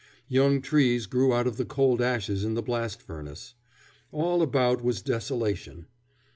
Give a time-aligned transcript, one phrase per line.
[0.29, 3.53] Young trees grew out of the cold ashes in the blast furnace.
[4.11, 5.85] All about was desolation.